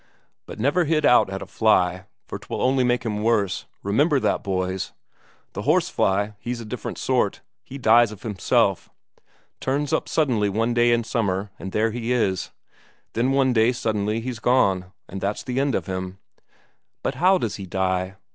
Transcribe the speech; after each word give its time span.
But 0.47 0.59
never 0.59 0.85
hit 0.85 1.05
out 1.05 1.29
at 1.29 1.43
a 1.43 1.45
fly, 1.45 2.05
for 2.25 2.39
'twill 2.39 2.59
only 2.59 2.83
make 2.83 3.03
him 3.05 3.21
worse 3.21 3.67
remember 3.83 4.19
that, 4.19 4.41
boys! 4.43 4.93
The 5.53 5.61
horsefly 5.61 6.31
he's 6.39 6.59
a 6.59 6.65
different 6.65 6.97
sort, 6.97 7.41
he 7.61 7.77
dies 7.77 8.11
of 8.11 8.23
himself. 8.23 8.89
Turns 9.59 9.93
up 9.93 10.09
suddenly 10.09 10.49
one 10.49 10.73
day 10.73 10.91
in 10.91 11.03
summer, 11.03 11.51
and 11.59 11.71
there 11.71 11.91
he 11.91 12.11
is; 12.11 12.49
then 13.13 13.29
one 13.31 13.53
day 13.53 13.71
suddenly 13.71 14.21
he's 14.21 14.39
gone, 14.39 14.91
and 15.07 15.21
that's 15.21 15.43
the 15.43 15.59
end 15.59 15.75
of 15.75 15.85
him." 15.85 16.17
"But 17.03 17.13
how 17.21 17.37
does 17.37 17.57
he 17.57 17.67
die?" 17.67 18.15